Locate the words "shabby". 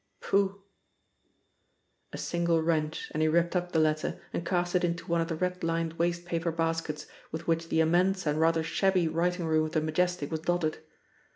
8.63-9.07